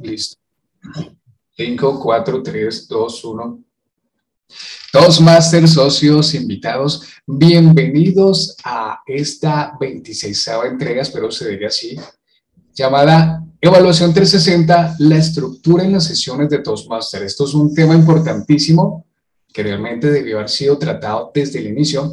Listo. 0.00 0.36
5, 1.56 2.00
4, 2.00 2.42
3, 2.42 2.88
2, 2.88 3.24
1. 3.24 3.64
Todos 4.92 5.20
máster 5.20 5.68
socios 5.68 6.34
invitados, 6.34 7.02
bienvenidos 7.26 8.56
a 8.64 9.00
esta 9.06 9.76
26 9.78 10.48
entrega, 10.64 11.02
espero 11.02 11.30
se 11.30 11.48
diga 11.50 11.68
así, 11.68 11.96
llamada 12.74 13.44
Evaluación 13.60 14.12
360, 14.12 14.96
la 14.98 15.16
estructura 15.16 15.84
en 15.84 15.92
las 15.92 16.04
sesiones 16.04 16.48
de 16.48 16.58
Toastmaster. 16.58 17.22
Esto 17.22 17.44
es 17.44 17.54
un 17.54 17.72
tema 17.74 17.94
importantísimo 17.94 19.06
que 19.52 19.62
realmente 19.62 20.10
debió 20.10 20.38
haber 20.38 20.48
sido 20.48 20.78
tratado 20.78 21.30
desde 21.32 21.58
el 21.60 21.68
inicio. 21.68 22.10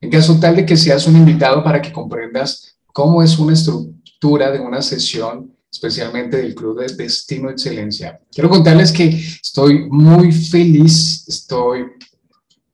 En 0.00 0.10
caso 0.10 0.40
tal 0.40 0.56
de 0.56 0.66
que 0.66 0.76
seas 0.76 1.06
un 1.06 1.16
invitado 1.16 1.62
para 1.62 1.82
que 1.82 1.92
comprendas 1.92 2.76
cómo 2.92 3.22
es 3.22 3.38
una 3.38 3.52
estructura 3.52 4.50
de 4.50 4.58
una 4.58 4.80
sesión 4.82 5.54
especialmente 5.70 6.38
del 6.38 6.54
Club 6.54 6.80
de 6.80 6.94
Destino 6.94 7.50
Excelencia. 7.50 8.20
Quiero 8.32 8.48
contarles 8.48 8.92
que 8.92 9.08
estoy 9.08 9.88
muy 9.88 10.32
feliz, 10.32 11.24
estoy 11.28 11.84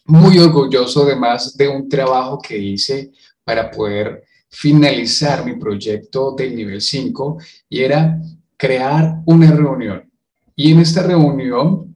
muy 0.06 0.38
orgulloso 0.38 1.02
además 1.02 1.56
de 1.56 1.68
un 1.68 1.88
trabajo 1.88 2.38
que 2.40 2.56
hice 2.56 3.12
para 3.44 3.70
poder 3.70 4.24
finalizar 4.48 5.44
mi 5.44 5.56
proyecto 5.56 6.34
del 6.36 6.56
nivel 6.56 6.80
5 6.80 7.38
y 7.68 7.80
era 7.80 8.20
crear 8.56 9.20
una 9.26 9.50
reunión. 9.50 10.10
Y 10.54 10.72
en 10.72 10.80
esta 10.80 11.02
reunión 11.02 11.94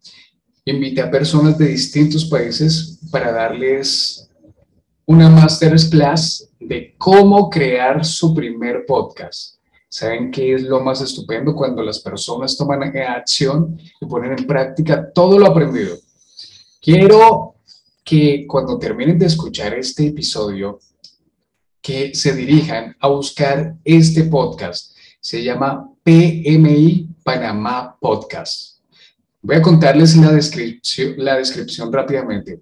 invité 0.64 1.00
a 1.00 1.10
personas 1.10 1.56
de 1.56 1.68
distintos 1.68 2.26
países 2.26 2.98
para 3.10 3.32
darles 3.32 4.28
una 5.06 5.30
masterclass 5.30 6.50
de 6.60 6.94
cómo 6.98 7.48
crear 7.48 8.04
su 8.04 8.34
primer 8.34 8.84
podcast. 8.86 9.59
¿Saben 9.90 10.30
qué 10.30 10.54
es 10.54 10.62
lo 10.62 10.78
más 10.80 11.00
estupendo? 11.00 11.52
Cuando 11.52 11.82
las 11.82 11.98
personas 11.98 12.56
toman 12.56 12.96
acción 12.96 13.76
y 14.00 14.06
ponen 14.06 14.38
en 14.38 14.46
práctica 14.46 15.10
todo 15.12 15.36
lo 15.36 15.46
aprendido. 15.46 15.96
Quiero 16.80 17.56
que 18.04 18.46
cuando 18.46 18.78
terminen 18.78 19.18
de 19.18 19.26
escuchar 19.26 19.74
este 19.74 20.06
episodio, 20.06 20.78
que 21.82 22.14
se 22.14 22.32
dirijan 22.34 22.96
a 23.00 23.08
buscar 23.08 23.74
este 23.84 24.24
podcast. 24.24 24.96
Se 25.18 25.42
llama 25.42 25.90
PMI 26.04 27.08
Panamá 27.24 27.96
Podcast. 28.00 28.78
Voy 29.42 29.56
a 29.56 29.62
contarles 29.62 30.16
la 30.16 30.30
la 31.16 31.36
descripción 31.36 31.92
rápidamente. 31.92 32.60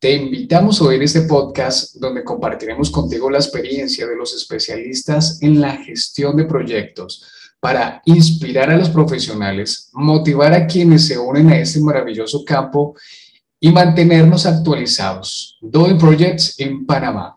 Te 0.00 0.14
invitamos 0.14 0.80
a 0.80 0.84
oír 0.84 1.02
este 1.02 1.20
podcast 1.20 1.96
donde 1.96 2.24
compartiremos 2.24 2.90
contigo 2.90 3.28
la 3.28 3.36
experiencia 3.36 4.06
de 4.06 4.16
los 4.16 4.34
especialistas 4.34 5.42
en 5.42 5.60
la 5.60 5.76
gestión 5.76 6.38
de 6.38 6.46
proyectos 6.46 7.30
para 7.60 8.00
inspirar 8.06 8.70
a 8.70 8.78
los 8.78 8.88
profesionales, 8.88 9.90
motivar 9.92 10.54
a 10.54 10.66
quienes 10.66 11.06
se 11.06 11.18
unen 11.18 11.50
a 11.50 11.58
este 11.58 11.80
maravilloso 11.80 12.46
campo 12.46 12.96
y 13.60 13.70
mantenernos 13.70 14.46
actualizados. 14.46 15.58
Doing 15.60 15.98
Projects 15.98 16.58
en 16.58 16.86
Panamá. 16.86 17.36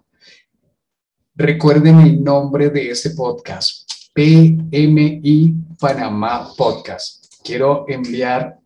Recuerden 1.36 2.00
el 2.00 2.24
nombre 2.24 2.70
de 2.70 2.92
este 2.92 3.10
podcast, 3.10 3.92
PMI 4.14 5.54
Panamá 5.78 6.50
Podcast. 6.56 7.26
Quiero 7.44 7.84
enviar 7.90 8.58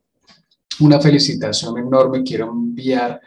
una 0.82 1.02
felicitación 1.02 1.80
enorme, 1.80 2.22
quiero 2.22 2.52
enviar 2.52 3.20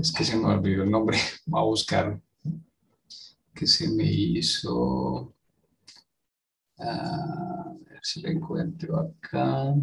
es 0.00 0.12
que 0.12 0.24
se 0.24 0.36
me 0.36 0.46
olvidó 0.46 0.82
el 0.84 0.90
nombre. 0.90 1.18
Voy 1.46 1.60
a 1.60 1.64
buscar 1.64 2.20
que 3.54 3.66
se 3.66 3.88
me 3.88 4.04
hizo. 4.04 5.34
a 6.78 7.74
ver 7.88 8.00
si 8.02 8.20
lo 8.22 8.28
encuentro 8.28 8.96
acá. 8.98 9.74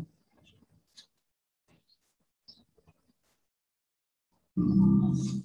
Mm. 4.55 5.43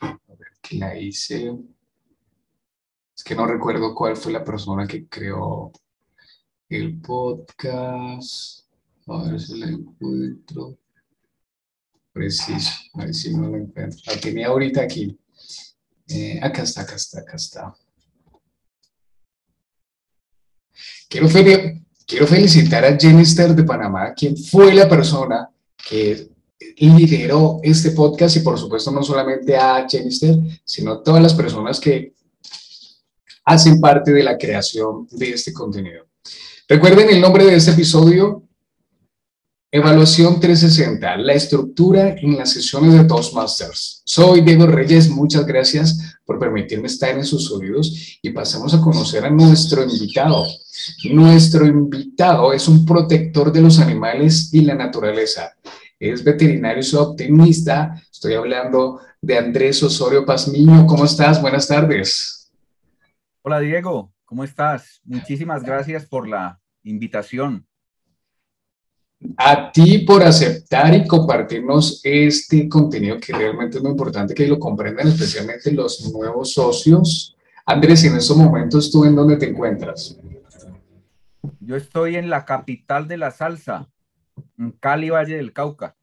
A 0.00 0.18
ver 0.36 0.48
qué 0.60 0.76
la 0.78 0.98
hice. 0.98 1.56
Es 3.16 3.22
que 3.22 3.34
no 3.36 3.46
recuerdo 3.46 3.94
cuál 3.94 4.16
fue 4.16 4.32
la 4.32 4.44
persona 4.44 4.86
que 4.88 5.08
creó 5.08 5.70
el 6.68 7.00
podcast. 7.00 8.63
A 9.06 9.30
ver 9.30 9.40
si 9.40 9.58
la 9.58 9.66
encuentro. 9.66 10.78
Preciso, 12.12 12.70
a 12.94 13.04
ver 13.04 13.14
si 13.14 13.34
no 13.34 13.50
la 13.50 13.58
encuentro. 13.58 14.00
La 14.06 14.20
tenía 14.20 14.46
ahorita 14.48 14.82
aquí. 14.82 15.18
Eh, 16.08 16.38
acá 16.42 16.62
está, 16.62 16.82
acá 16.82 16.94
está, 16.94 17.20
acá 17.20 17.36
está. 17.36 17.74
Quiero, 21.08 21.28
quiero 22.06 22.26
felicitar 22.26 22.84
a 22.84 22.98
Jennifer 22.98 23.54
de 23.54 23.64
Panamá, 23.64 24.12
quien 24.14 24.36
fue 24.36 24.74
la 24.74 24.88
persona 24.88 25.48
que 25.88 26.28
lideró 26.78 27.60
este 27.62 27.90
podcast 27.92 28.36
y 28.36 28.40
por 28.40 28.58
supuesto 28.58 28.90
no 28.90 29.02
solamente 29.02 29.56
a 29.56 29.86
Jennifer, 29.88 30.36
sino 30.64 30.92
a 30.92 31.02
todas 31.02 31.22
las 31.22 31.34
personas 31.34 31.78
que 31.78 32.14
hacen 33.44 33.80
parte 33.80 34.12
de 34.12 34.22
la 34.22 34.38
creación 34.38 35.06
de 35.10 35.30
este 35.30 35.52
contenido. 35.52 36.06
Recuerden 36.66 37.10
el 37.10 37.20
nombre 37.20 37.44
de 37.44 37.56
este 37.56 37.72
episodio, 37.72 38.43
Evaluación 39.76 40.38
360, 40.38 41.16
la 41.16 41.32
estructura 41.32 42.10
en 42.10 42.36
las 42.36 42.52
sesiones 42.52 42.94
de 42.94 43.02
Toastmasters. 43.06 44.02
Soy 44.04 44.40
Diego 44.42 44.68
Reyes, 44.68 45.10
muchas 45.10 45.44
gracias 45.44 46.16
por 46.24 46.38
permitirme 46.38 46.86
estar 46.86 47.10
en 47.10 47.24
sus 47.24 47.50
oídos 47.50 48.20
y 48.22 48.30
pasamos 48.30 48.72
a 48.72 48.80
conocer 48.80 49.24
a 49.24 49.30
nuestro 49.30 49.82
invitado. 49.82 50.46
Nuestro 51.10 51.66
invitado 51.66 52.52
es 52.52 52.68
un 52.68 52.86
protector 52.86 53.50
de 53.50 53.62
los 53.62 53.80
animales 53.80 54.54
y 54.54 54.60
la 54.60 54.76
naturaleza. 54.76 55.56
Es 55.98 56.22
veterinario 56.22 56.84
y 56.84 56.94
optimista. 56.94 58.00
Estoy 58.12 58.34
hablando 58.34 59.00
de 59.20 59.38
Andrés 59.38 59.82
Osorio 59.82 60.24
Pazmiño. 60.24 60.86
¿Cómo 60.86 61.04
estás? 61.04 61.42
Buenas 61.42 61.66
tardes. 61.66 62.48
Hola 63.42 63.58
Diego, 63.58 64.12
¿cómo 64.24 64.44
estás? 64.44 65.00
Muchísimas 65.02 65.64
gracias 65.64 66.06
por 66.06 66.28
la 66.28 66.60
invitación 66.84 67.66
a 69.36 69.72
ti 69.72 69.98
por 69.98 70.22
aceptar 70.22 70.94
y 70.94 71.06
compartirnos 71.06 72.00
este 72.04 72.68
contenido 72.68 73.18
que 73.18 73.32
realmente 73.32 73.78
es 73.78 73.82
muy 73.82 73.92
importante 73.92 74.34
que 74.34 74.46
lo 74.46 74.58
comprendan 74.58 75.08
especialmente 75.08 75.72
los 75.72 76.12
nuevos 76.12 76.52
socios. 76.52 77.36
Andrés, 77.66 78.04
en 78.04 78.16
estos 78.16 78.36
momentos, 78.36 78.90
¿tú 78.90 79.04
en 79.04 79.16
dónde 79.16 79.36
te 79.36 79.48
encuentras? 79.48 80.18
Yo 81.60 81.76
estoy 81.76 82.16
en 82.16 82.28
la 82.28 82.44
capital 82.44 83.08
de 83.08 83.16
la 83.16 83.30
salsa, 83.30 83.88
en 84.58 84.72
Cali, 84.72 85.10
Valle 85.10 85.36
del 85.36 85.52
Cauca. 85.52 85.96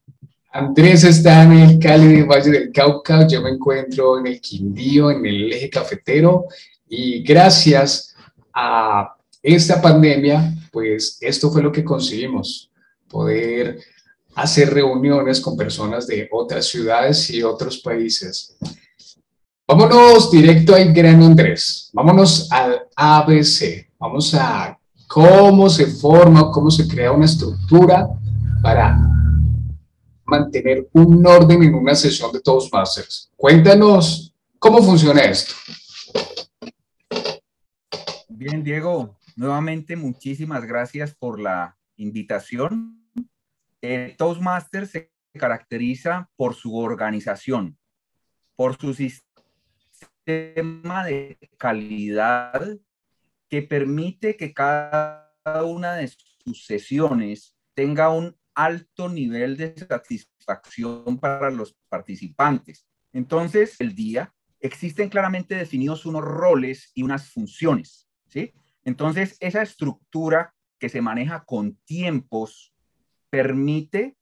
Andrés 0.52 1.04
está 1.04 1.44
en 1.44 1.52
el 1.54 1.80
Cali, 1.80 2.24
Valle 2.24 2.52
del 2.52 2.72
Cauca, 2.72 3.28
yo 3.28 3.42
me 3.42 3.52
encuentro 3.52 4.20
en 4.20 4.28
el 4.28 4.42
Quindío, 4.42 5.12
en 5.12 5.26
el 5.26 5.54
eje 5.54 5.70
cafetero, 5.70 6.46
y 6.90 7.24
gracias 7.24 8.16
a 8.54 9.16
esta 9.42 9.82
pandemia, 9.82 10.54
pues 10.72 11.18
esto 11.22 11.52
fue 11.52 11.62
lo 11.62 11.72
que 11.72 11.84
conseguimos 11.84 12.71
poder 13.12 13.80
hacer 14.36 14.74
reuniones 14.74 15.42
con 15.42 15.58
personas 15.58 16.08
de 16.08 16.30
otras 16.32 16.66
ciudades 16.66 17.30
y 17.30 17.44
otros 17.44 17.80
países. 17.80 18.58
Vámonos 19.68 20.32
directo 20.32 20.76
al 20.76 20.94
gran 20.94 21.22
Andrés, 21.22 21.90
vámonos 21.94 22.52
al 22.52 22.88
ABC, 22.96 23.90
vamos 24.00 24.34
a 24.34 24.78
cómo 25.08 25.70
se 25.70 25.88
forma, 25.88 26.52
cómo 26.52 26.72
se 26.72 26.88
crea 26.88 27.12
una 27.12 27.26
estructura 27.26 28.08
para 28.62 28.98
mantener 30.26 30.90
un 30.94 31.26
orden 31.26 31.64
en 31.64 31.76
una 31.76 31.96
sesión 31.96 32.32
de 32.32 32.40
Toastmasters. 32.40 33.30
Cuéntanos 33.36 34.34
cómo 34.58 34.82
funciona 34.82 35.22
esto. 35.22 35.54
Bien, 38.30 38.64
Diego, 38.64 39.18
nuevamente 39.36 39.96
muchísimas 39.96 40.66
gracias 40.66 41.14
por 41.14 41.40
la 41.40 41.78
invitación. 41.98 43.01
Eh, 43.82 44.16
Toastmasters 44.18 44.92
se 44.92 45.12
caracteriza 45.34 46.30
por 46.36 46.56
su 46.56 46.78
organización, 46.78 47.78
por 48.56 48.78
su 48.78 48.94
sistema 48.94 49.24
de 51.06 51.38
calidad 51.58 52.78
que 53.50 53.62
permite 53.62 54.38
que 54.38 54.54
cada 54.54 55.34
una 55.66 55.96
de 55.96 56.08
sus 56.08 56.66
sesiones 56.66 57.58
tenga 57.74 58.10
un 58.10 58.36
alto 58.54 59.10
nivel 59.10 59.58
de 59.58 59.74
satisfacción 59.78 61.18
para 61.20 61.50
los 61.50 61.76
participantes. 61.90 62.86
Entonces, 63.14 63.76
el 63.80 63.96
día 63.96 64.34
existen 64.60 65.10
claramente 65.10 65.56
definidos 65.56 66.06
unos 66.06 66.24
roles 66.24 66.92
y 66.94 67.04
unas 67.04 67.30
funciones, 67.30 68.08
¿sí? 68.28 68.54
Entonces, 68.84 69.38
esa 69.40 69.62
estructura 69.62 70.54
que 70.80 70.90
se 70.90 71.02
maneja 71.02 71.44
con 71.46 71.76
tiempos 71.86 72.74
permite 73.32 74.16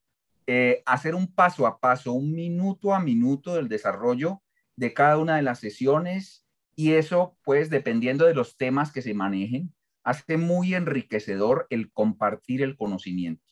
eh, 0.47 0.81
hacer 0.85 1.15
un 1.15 1.27
paso 1.27 1.67
a 1.67 1.79
paso, 1.79 2.13
un 2.13 2.33
minuto 2.33 2.93
a 2.93 3.01
minuto 3.01 3.55
del 3.55 3.67
desarrollo 3.67 4.41
de 4.77 4.93
cada 4.93 5.17
una 5.17 5.35
de 5.35 5.41
las 5.41 5.59
sesiones 5.59 6.45
y 6.75 6.93
eso, 6.93 7.35
pues, 7.43 7.69
dependiendo 7.69 8.25
de 8.25 8.33
los 8.33 8.55
temas 8.55 8.93
que 8.93 9.01
se 9.01 9.13
manejen, 9.13 9.73
hace 10.03 10.37
muy 10.37 10.73
enriquecedor 10.73 11.67
el 11.69 11.91
compartir 11.91 12.61
el 12.61 12.77
conocimiento. 12.77 13.43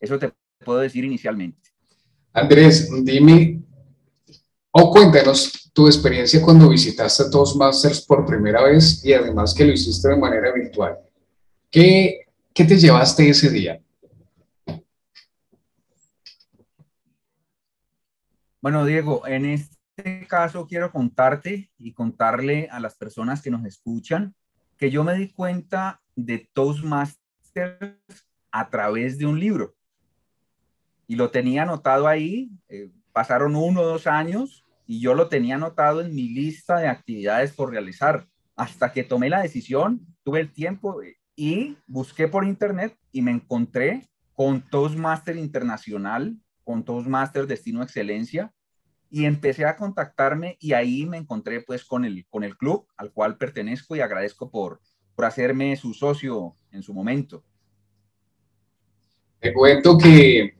Eso 0.00 0.18
te 0.18 0.32
puedo 0.64 0.80
decir 0.80 1.04
inicialmente. 1.04 1.70
Andrés, 2.32 2.90
dime 3.04 3.62
o 4.72 4.90
cuéntanos 4.90 5.70
tu 5.72 5.86
experiencia 5.86 6.42
cuando 6.42 6.68
visitaste 6.68 7.30
Toastmasters 7.30 8.00
por 8.04 8.26
primera 8.26 8.64
vez 8.64 9.04
y 9.04 9.12
además 9.12 9.54
que 9.54 9.64
lo 9.64 9.72
hiciste 9.72 10.08
de 10.08 10.16
manera 10.16 10.52
virtual. 10.52 10.98
¿Qué, 11.70 12.26
qué 12.52 12.64
te 12.64 12.76
llevaste 12.76 13.28
ese 13.28 13.50
día? 13.50 13.80
Bueno, 18.64 18.86
Diego, 18.86 19.26
en 19.26 19.44
este 19.44 20.26
caso 20.26 20.66
quiero 20.66 20.90
contarte 20.90 21.70
y 21.76 21.92
contarle 21.92 22.66
a 22.70 22.80
las 22.80 22.96
personas 22.96 23.42
que 23.42 23.50
nos 23.50 23.62
escuchan 23.66 24.34
que 24.78 24.90
yo 24.90 25.04
me 25.04 25.12
di 25.18 25.34
cuenta 25.34 26.00
de 26.16 26.48
Toastmasters 26.54 27.98
a 28.50 28.70
través 28.70 29.18
de 29.18 29.26
un 29.26 29.38
libro. 29.38 29.74
Y 31.06 31.16
lo 31.16 31.30
tenía 31.30 31.64
anotado 31.64 32.08
ahí, 32.08 32.52
eh, 32.70 32.90
pasaron 33.12 33.54
uno 33.54 33.82
o 33.82 33.86
dos 33.86 34.06
años 34.06 34.64
y 34.86 34.98
yo 34.98 35.12
lo 35.12 35.28
tenía 35.28 35.56
anotado 35.56 36.00
en 36.00 36.14
mi 36.14 36.30
lista 36.30 36.78
de 36.78 36.88
actividades 36.88 37.52
por 37.52 37.70
realizar. 37.70 38.26
Hasta 38.56 38.94
que 38.94 39.04
tomé 39.04 39.28
la 39.28 39.42
decisión, 39.42 40.06
tuve 40.22 40.40
el 40.40 40.50
tiempo 40.50 41.02
y 41.36 41.76
busqué 41.86 42.28
por 42.28 42.46
internet 42.46 42.96
y 43.12 43.20
me 43.20 43.32
encontré 43.32 44.08
con 44.32 44.62
Toastmaster 44.62 45.36
Internacional, 45.36 46.38
con 46.64 46.82
Toastmaster 46.82 47.46
Destino 47.46 47.82
Excelencia 47.82 48.53
y 49.14 49.26
empecé 49.26 49.64
a 49.64 49.76
contactarme 49.76 50.56
y 50.58 50.72
ahí 50.72 51.06
me 51.06 51.18
encontré 51.18 51.60
pues 51.60 51.84
con 51.84 52.04
el, 52.04 52.26
con 52.28 52.42
el 52.42 52.56
club 52.56 52.88
al 52.96 53.12
cual 53.12 53.36
pertenezco 53.36 53.94
y 53.94 54.00
agradezco 54.00 54.50
por, 54.50 54.80
por 55.14 55.24
hacerme 55.24 55.76
su 55.76 55.94
socio 55.94 56.56
en 56.72 56.82
su 56.82 56.92
momento. 56.92 57.44
Te 59.38 59.54
cuento 59.54 59.96
que 59.96 60.56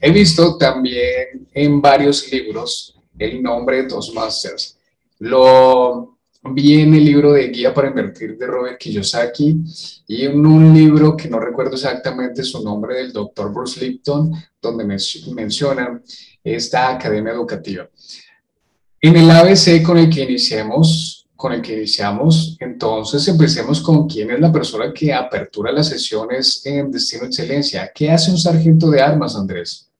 he 0.00 0.10
visto 0.10 0.58
también 0.58 1.46
en 1.54 1.80
varios 1.80 2.32
libros 2.32 2.98
el 3.16 3.44
nombre 3.44 3.84
de 3.84 3.88
Toastmasters. 3.90 4.76
Lo 5.20 6.18
vi 6.42 6.80
en 6.80 6.94
el 6.94 7.04
libro 7.04 7.32
de 7.32 7.46
Guía 7.46 7.72
para 7.72 7.90
Invertir 7.90 8.36
de 8.36 8.46
Robert 8.48 8.76
Kiyosaki 8.76 9.56
y 10.08 10.24
en 10.24 10.44
un 10.44 10.74
libro 10.74 11.16
que 11.16 11.28
no 11.28 11.38
recuerdo 11.38 11.74
exactamente 11.74 12.42
su 12.42 12.60
nombre 12.64 12.96
del 12.96 13.12
doctor 13.12 13.52
Bruce 13.52 13.78
Lipton, 13.86 14.32
donde 14.60 14.84
mencionan 14.84 16.02
esta 16.42 16.90
academia 16.90 17.32
educativa. 17.32 17.88
En 19.00 19.16
el 19.16 19.30
ABC 19.30 19.82
con 19.82 19.98
el 19.98 20.10
que 20.10 20.24
iniciemos, 20.24 21.28
con 21.36 21.52
el 21.52 21.62
que 21.62 21.76
iniciamos, 21.76 22.56
entonces 22.58 23.28
empecemos 23.28 23.80
con 23.80 24.08
quién 24.08 24.30
es 24.32 24.40
la 24.40 24.52
persona 24.52 24.92
que 24.92 25.14
apertura 25.14 25.70
las 25.70 25.88
sesiones 25.88 26.66
en 26.66 26.90
Destino 26.90 27.26
Excelencia. 27.26 27.92
¿Qué 27.94 28.10
hace 28.10 28.32
un 28.32 28.38
sargento 28.38 28.90
de 28.90 29.00
armas, 29.00 29.36
Andrés? 29.36 29.92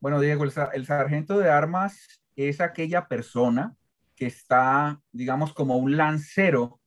Bueno, 0.00 0.20
Diego, 0.20 0.44
el, 0.44 0.52
el 0.74 0.86
sargento 0.86 1.38
de 1.38 1.50
armas 1.50 2.06
es 2.36 2.60
aquella 2.60 3.08
persona 3.08 3.76
que 4.14 4.26
está, 4.26 5.02
digamos, 5.10 5.52
como 5.52 5.76
un 5.76 5.96
lancero, 5.96 6.80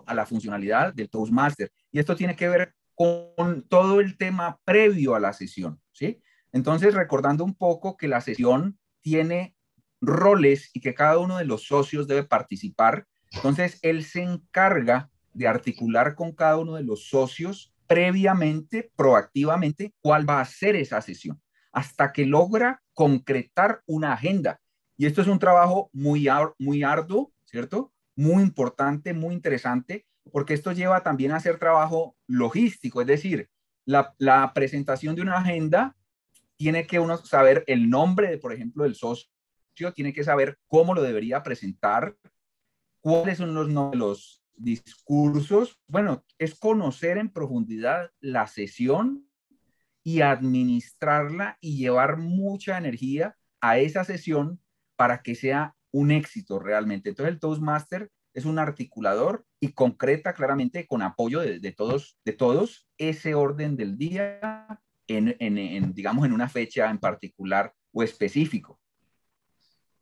a 0.06 0.14
la 0.14 0.26
funcionalidad 0.26 0.94
del 0.94 1.10
Toastmaster. 1.10 1.70
Y 1.90 1.98
esto 1.98 2.16
tiene 2.16 2.36
que 2.36 2.48
ver 2.48 2.74
con 2.94 3.62
todo 3.68 4.00
el 4.00 4.16
tema 4.16 4.60
previo 4.64 5.14
a 5.14 5.20
la 5.20 5.32
sesión, 5.32 5.80
¿sí? 5.92 6.20
Entonces, 6.52 6.94
recordando 6.94 7.44
un 7.44 7.54
poco 7.54 7.96
que 7.96 8.06
la 8.06 8.20
sesión 8.20 8.78
tiene 9.00 9.56
roles 10.00 10.70
y 10.72 10.80
que 10.80 10.94
cada 10.94 11.18
uno 11.18 11.38
de 11.38 11.44
los 11.44 11.66
socios 11.66 12.06
debe 12.06 12.24
participar, 12.24 13.06
entonces 13.34 13.78
él 13.82 14.04
se 14.04 14.22
encarga 14.22 15.10
de 15.32 15.48
articular 15.48 16.14
con 16.14 16.32
cada 16.32 16.58
uno 16.58 16.74
de 16.74 16.84
los 16.84 17.08
socios 17.08 17.74
previamente, 17.86 18.90
proactivamente, 18.96 19.92
cuál 20.00 20.28
va 20.28 20.40
a 20.40 20.44
ser 20.44 20.76
esa 20.76 21.00
sesión, 21.00 21.40
hasta 21.72 22.12
que 22.12 22.26
logra 22.26 22.82
concretar 22.92 23.82
una 23.86 24.12
agenda. 24.12 24.60
Y 24.96 25.06
esto 25.06 25.20
es 25.20 25.28
un 25.28 25.38
trabajo 25.38 25.90
muy, 25.92 26.28
muy 26.58 26.82
arduo, 26.82 27.32
¿cierto? 27.44 27.92
Muy 28.16 28.42
importante, 28.42 29.12
muy 29.12 29.34
interesante, 29.34 30.06
porque 30.32 30.54
esto 30.54 30.72
lleva 30.72 31.02
también 31.02 31.32
a 31.32 31.36
hacer 31.36 31.58
trabajo 31.58 32.16
logístico, 32.26 33.00
es 33.00 33.06
decir, 33.06 33.48
la, 33.84 34.52
presentación 34.54 35.14
de 35.14 35.22
una 35.22 35.38
agenda 35.38 35.96
tiene 36.56 36.86
que 36.86 37.00
uno 37.00 37.18
saber 37.18 37.64
el 37.66 37.90
nombre, 37.90 38.30
de, 38.30 38.38
por 38.38 38.52
ejemplo, 38.52 38.84
del 38.84 38.94
socio, 38.94 39.28
tiene 39.94 40.12
que 40.12 40.24
saber 40.24 40.58
cómo 40.68 40.94
lo 40.94 41.02
debería 41.02 41.42
presentar, 41.42 42.14
cuáles 43.04 43.36
son 43.36 43.54
los, 43.54 43.68
los 43.94 44.42
discursos. 44.56 45.78
Bueno, 45.86 46.24
es 46.38 46.54
conocer 46.54 47.18
en 47.18 47.28
profundidad 47.28 48.10
la 48.18 48.46
sesión 48.46 49.28
y 50.02 50.22
administrarla 50.22 51.58
y 51.60 51.76
llevar 51.76 52.16
mucha 52.16 52.78
energía 52.78 53.36
a 53.60 53.78
esa 53.78 54.04
sesión 54.04 54.58
para 54.96 55.20
que 55.20 55.34
sea 55.34 55.76
un 55.90 56.12
éxito 56.12 56.58
realmente. 56.58 57.10
Entonces 57.10 57.34
el 57.34 57.40
Toastmaster 57.40 58.10
es 58.32 58.46
un 58.46 58.58
articulador 58.58 59.44
y 59.60 59.72
concreta 59.72 60.32
claramente 60.32 60.86
con 60.86 61.02
apoyo 61.02 61.40
de, 61.40 61.72
todos, 61.72 62.18
de 62.24 62.32
todos 62.32 62.88
ese 62.96 63.34
orden 63.34 63.76
del 63.76 63.98
día 63.98 64.80
en, 65.08 65.92
digamos, 65.92 66.24
en 66.24 66.32
una 66.32 66.48
fecha 66.48 66.88
en 66.88 66.98
particular 66.98 67.74
o 67.92 68.02
específico. 68.02 68.80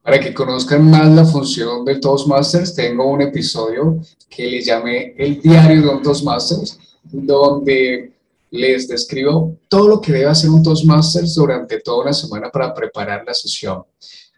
Para 0.02 0.18
que 0.18 0.34
conozcan 0.34 0.90
más 0.90 1.08
la 1.10 1.24
función 1.24 1.84
del 1.84 2.00
Toastmasters, 2.00 2.74
tengo 2.74 3.08
un 3.08 3.22
episodio 3.22 4.00
que 4.28 4.48
le 4.48 4.60
llamé 4.60 5.14
El 5.16 5.40
diario 5.40 5.82
de 5.82 5.88
un 5.88 6.02
Toastmasters, 6.02 6.78
donde 7.04 8.12
les 8.50 8.88
describo 8.88 9.56
todo 9.68 9.88
lo 9.88 10.00
que 10.00 10.12
debe 10.12 10.26
hacer 10.26 10.50
un 10.50 10.62
Toastmasters 10.62 11.34
durante 11.36 11.80
toda 11.80 12.02
una 12.02 12.12
semana 12.12 12.50
para 12.50 12.74
preparar 12.74 13.22
la 13.24 13.32
sesión. 13.32 13.84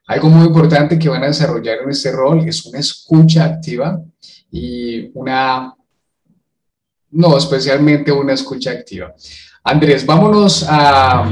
Algo 0.07 0.29
muy 0.29 0.47
importante 0.47 0.99
que 0.99 1.09
van 1.09 1.25
a 1.25 1.29
desarrollar 1.29 1.79
en 1.83 1.91
este 1.91 2.13
rol 2.13 2.47
es 2.47 2.67
una 2.67 2.79
escucha 2.79 3.45
activa 3.45 4.01
y 4.51 5.11
una 5.15 5.75
No, 7.11 7.39
especialmente 7.39 8.13
una 8.13 8.35
escucha 8.35 8.71
activa. 8.71 9.15
Andrés, 9.63 10.05
vámonos 10.05 10.67
a, 10.69 11.25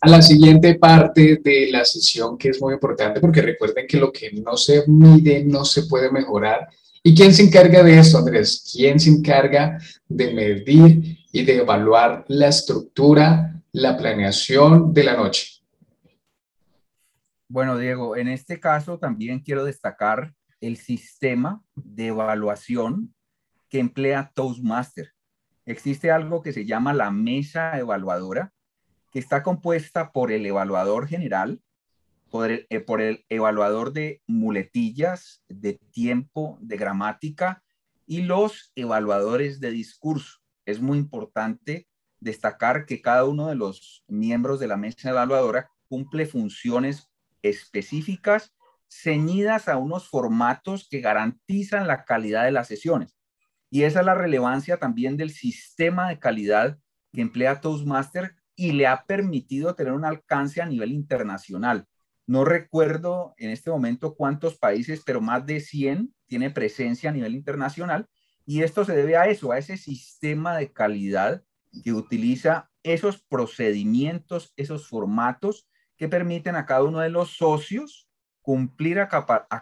a 0.00 0.08
la 0.08 0.22
siguiente 0.22 0.76
parte 0.76 1.40
de 1.42 1.68
la 1.70 1.84
sesión 1.84 2.38
que 2.38 2.50
es 2.50 2.60
muy 2.60 2.74
importante 2.74 3.20
porque 3.20 3.42
recuerden 3.42 3.86
que 3.86 3.98
lo 3.98 4.10
que 4.10 4.30
no 4.32 4.56
se 4.56 4.84
mide 4.86 5.44
no 5.44 5.64
se 5.64 5.82
puede 5.82 6.10
mejorar. 6.10 6.68
¿Y 7.02 7.14
quién 7.14 7.34
se 7.34 7.42
encarga 7.42 7.82
de 7.82 7.98
esto, 7.98 8.18
Andrés? 8.18 8.70
¿Quién 8.72 8.98
se 8.98 9.10
encarga 9.10 9.78
de 10.08 10.32
medir 10.32 11.18
y 11.32 11.44
de 11.44 11.58
evaluar 11.58 12.24
la 12.28 12.48
estructura, 12.48 13.62
la 13.72 13.96
planeación 13.96 14.92
de 14.92 15.04
la 15.04 15.16
noche? 15.16 15.62
Bueno, 17.48 17.76
Diego, 17.76 18.16
en 18.16 18.28
este 18.28 18.60
caso 18.60 18.98
también 18.98 19.40
quiero 19.40 19.64
destacar 19.64 20.34
el 20.60 20.76
sistema 20.76 21.62
de 21.74 22.08
evaluación 22.08 23.14
que 23.68 23.80
emplea 23.80 24.30
Toastmaster. 24.34 25.12
Existe 25.66 26.10
algo 26.10 26.42
que 26.42 26.52
se 26.52 26.64
llama 26.64 26.92
la 26.92 27.10
mesa 27.10 27.78
evaluadora, 27.78 28.52
que 29.10 29.18
está 29.18 29.42
compuesta 29.42 30.12
por 30.12 30.32
el 30.32 30.46
evaluador 30.46 31.08
general, 31.08 31.62
por 32.30 32.50
el, 32.50 32.66
eh, 32.70 32.80
por 32.80 33.00
el 33.00 33.24
evaluador 33.28 33.92
de 33.92 34.22
muletillas, 34.26 35.42
de 35.48 35.74
tiempo, 35.90 36.58
de 36.60 36.76
gramática 36.76 37.62
y 38.06 38.22
los 38.22 38.72
evaluadores 38.74 39.60
de 39.60 39.70
discurso. 39.70 40.38
Es 40.64 40.80
muy 40.80 40.98
importante 40.98 41.88
destacar 42.20 42.86
que 42.86 43.00
cada 43.00 43.24
uno 43.24 43.48
de 43.48 43.56
los 43.56 44.04
miembros 44.06 44.60
de 44.60 44.68
la 44.68 44.76
mesa 44.76 45.10
evaluadora 45.10 45.70
cumple 45.88 46.26
funciones 46.26 47.10
específicas 47.42 48.54
ceñidas 48.88 49.68
a 49.68 49.76
unos 49.76 50.08
formatos 50.08 50.88
que 50.88 51.00
garantizan 51.00 51.86
la 51.86 52.04
calidad 52.04 52.44
de 52.44 52.52
las 52.52 52.68
sesiones. 52.68 53.16
Y 53.70 53.84
esa 53.84 54.00
es 54.00 54.06
la 54.06 54.14
relevancia 54.14 54.78
también 54.78 55.16
del 55.16 55.30
sistema 55.30 56.08
de 56.08 56.18
calidad 56.18 56.78
que 57.12 57.20
emplea 57.20 57.60
Toastmaster 57.60 58.34
y 58.60 58.72
le 58.72 58.86
ha 58.86 59.06
permitido 59.06 59.74
tener 59.74 59.94
un 59.94 60.04
alcance 60.04 60.60
a 60.60 60.66
nivel 60.66 60.92
internacional. 60.92 61.86
No 62.26 62.44
recuerdo 62.44 63.32
en 63.38 63.48
este 63.48 63.70
momento 63.70 64.14
cuántos 64.14 64.58
países, 64.58 65.00
pero 65.02 65.22
más 65.22 65.46
de 65.46 65.60
100 65.60 66.14
tiene 66.26 66.50
presencia 66.50 67.08
a 67.08 67.12
nivel 67.14 67.34
internacional. 67.34 68.06
Y 68.44 68.60
esto 68.62 68.84
se 68.84 68.94
debe 68.94 69.16
a 69.16 69.28
eso, 69.28 69.50
a 69.50 69.56
ese 69.56 69.78
sistema 69.78 70.58
de 70.58 70.74
calidad 70.74 71.42
que 71.82 71.94
utiliza 71.94 72.70
esos 72.82 73.22
procedimientos, 73.22 74.52
esos 74.58 74.86
formatos 74.86 75.66
que 75.96 76.08
permiten 76.08 76.54
a 76.54 76.66
cada 76.66 76.82
uno 76.82 77.00
de 77.00 77.08
los 77.08 77.38
socios 77.38 78.10
cumplir 78.42 79.00
a, 79.00 79.08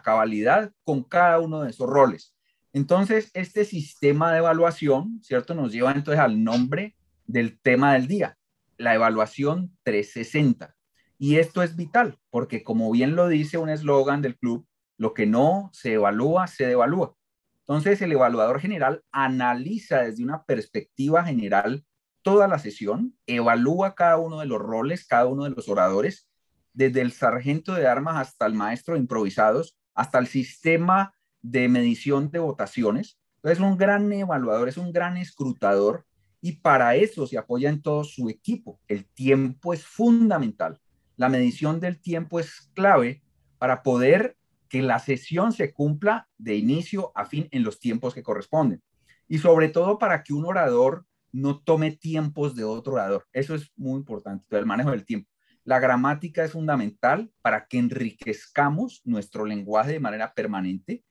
cabalidad 0.03 0.73
con 0.83 1.05
cada 1.05 1.39
uno 1.39 1.61
de 1.61 1.69
esos 1.69 1.87
roles. 1.87 2.35
Entonces, 2.73 3.31
este 3.33 3.63
sistema 3.63 4.33
de 4.33 4.39
evaluación, 4.39 5.21
¿cierto? 5.23 5.55
Nos 5.55 5.71
lleva 5.71 5.93
entonces 5.93 6.19
al 6.19 6.43
nombre 6.43 6.97
del 7.25 7.61
tema 7.61 7.93
del 7.93 8.05
día, 8.05 8.35
la 8.79 8.95
evaluación 8.95 9.77
360. 9.83 10.75
Y 11.19 11.35
esto 11.35 11.61
es 11.61 11.75
vital, 11.75 12.17
porque 12.31 12.63
como 12.63 12.89
bien 12.89 13.15
lo 13.15 13.27
dice 13.27 13.57
un 13.57 13.69
eslogan 13.69 14.21
del 14.21 14.37
club, 14.37 14.65
lo 14.97 15.13
que 15.13 15.25
no 15.25 15.69
se 15.73 15.93
evalúa, 15.93 16.47
se 16.47 16.65
devalúa. 16.65 17.13
Entonces, 17.59 18.01
el 18.01 18.13
evaluador 18.13 18.59
general 18.59 19.03
analiza 19.11 20.01
desde 20.01 20.23
una 20.23 20.43
perspectiva 20.43 21.23
general 21.23 21.85
toda 22.21 22.47
la 22.47 22.57
sesión, 22.57 23.15
evalúa 23.27 23.95
cada 23.95 24.17
uno 24.17 24.39
de 24.39 24.45
los 24.45 24.59
roles, 24.59 25.05
cada 25.05 25.27
uno 25.27 25.43
de 25.43 25.51
los 25.51 25.69
oradores, 25.69 26.27
desde 26.73 27.01
el 27.01 27.11
sargento 27.11 27.73
de 27.73 27.87
armas 27.87 28.15
hasta 28.15 28.45
el 28.45 28.53
maestro 28.53 28.93
de 28.93 29.01
improvisados, 29.01 29.77
hasta 29.93 30.19
el 30.19 30.27
sistema 30.27 31.13
de 31.41 31.67
medición 31.67 32.31
de 32.31 32.39
votaciones. 32.39 33.19
Entonces, 33.35 33.59
es 33.59 33.63
un 33.63 33.77
gran 33.77 34.11
evaluador, 34.11 34.69
es 34.69 34.77
un 34.77 34.91
gran 34.91 35.17
escrutador 35.17 36.05
y 36.41 36.53
para 36.53 36.95
eso 36.95 37.27
se 37.27 37.37
apoya 37.37 37.69
en 37.69 37.81
todo 37.81 38.03
su 38.03 38.29
equipo. 38.29 38.79
El 38.87 39.05
tiempo 39.05 39.73
es 39.73 39.85
fundamental. 39.85 40.79
La 41.17 41.29
medición 41.29 41.79
del 41.79 41.99
tiempo 41.99 42.39
es 42.39 42.69
clave 42.73 43.21
para 43.57 43.83
poder 43.83 44.37
que 44.69 44.81
la 44.81 44.99
sesión 44.99 45.51
se 45.51 45.73
cumpla 45.73 46.29
de 46.37 46.55
inicio 46.55 47.11
a 47.15 47.25
fin 47.25 47.47
en 47.51 47.63
los 47.63 47.79
tiempos 47.79 48.13
que 48.13 48.23
corresponden. 48.23 48.81
Y 49.27 49.39
sobre 49.39 49.69
todo 49.69 49.97
para 49.97 50.23
que 50.23 50.33
un 50.33 50.45
orador 50.45 51.05
no 51.31 51.59
tome 51.59 51.91
tiempos 51.91 52.55
de 52.55 52.63
otro 52.63 52.93
orador. 52.93 53.27
Eso 53.33 53.55
es 53.55 53.71
muy 53.75 53.97
importante, 53.97 54.57
el 54.57 54.65
manejo 54.65 54.91
del 54.91 55.05
tiempo. 55.05 55.29
La 55.63 55.79
gramática 55.79 56.43
es 56.43 56.53
fundamental 56.53 57.31
para 57.41 57.67
que 57.67 57.77
enriquezcamos 57.77 59.01
nuestro 59.03 59.45
lenguaje 59.45 59.91
de 59.91 59.99
manera 59.99 60.33
permanente 60.33 61.03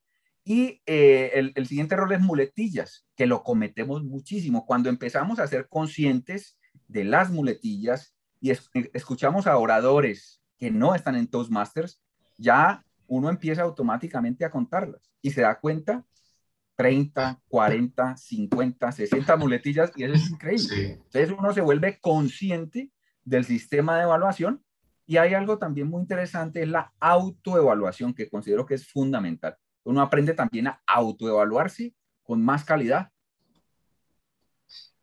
y 0.48 0.80
eh, 0.86 1.52
el, 1.54 1.66
siguiente 1.66 1.94
rol 1.94 2.10
es 2.12 2.22
muletillas, 2.22 3.06
que 3.14 3.26
lo 3.26 3.42
cometemos 3.42 4.02
muchísimo. 4.02 4.64
Cuando 4.64 4.88
empezamos 4.88 5.38
a 5.38 5.46
ser 5.46 5.68
conscientes 5.68 6.58
de 6.86 7.04
las 7.04 7.30
muletillas 7.30 8.14
y 8.40 8.52
escuchamos 8.94 9.46
a 9.46 9.58
oradores 9.58 10.40
que 10.56 10.70
no 10.70 10.94
están 10.94 11.16
en 11.16 11.26
Toastmasters, 11.26 12.00
ya 12.38 12.82
uno 13.06 13.28
empieza 13.28 13.60
automáticamente 13.60 14.46
a 14.46 14.50
contarlas 14.50 15.12
y 15.20 15.32
se 15.32 15.42
da 15.42 15.60
cuenta 15.60 16.06
30, 16.76 17.42
40, 17.46 18.16
50, 18.16 18.92
60 18.92 19.36
muletillas 19.36 19.92
y 19.96 20.04
eso 20.04 20.14
es 20.14 20.30
increíble. 20.30 20.92
Entonces 20.92 21.30
uno 21.38 21.52
se 21.52 21.60
vuelve 21.60 22.00
consciente 22.00 22.90
del 23.22 23.44
sistema 23.44 23.98
de 23.98 24.04
evaluación 24.04 24.64
y 25.04 25.18
hay 25.18 25.34
algo 25.34 25.58
también 25.58 25.88
muy 25.88 26.00
interesante, 26.00 26.62
es 26.62 26.68
la 26.68 26.94
autoevaluación 27.00 28.14
que 28.14 28.30
considero 28.30 28.64
que 28.64 28.76
es 28.76 28.88
fundamental 28.88 29.58
uno 29.84 30.02
aprende 30.02 30.34
también 30.34 30.68
a 30.68 30.80
autoevaluarse 30.86 31.94
con 32.22 32.44
más 32.44 32.64
calidad. 32.64 33.10